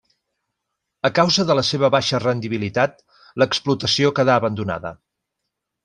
A 1.09 1.11
causa 1.19 1.45
de 1.51 1.57
la 1.59 1.65
seva 1.73 1.91
baixa 1.97 2.21
rendibilitat, 2.25 2.99
l'explotació 3.43 4.15
quedà 4.21 4.43
abandonada. 4.43 4.95